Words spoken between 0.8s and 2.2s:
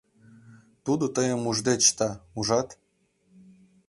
Тудо тыйым ужде чыта,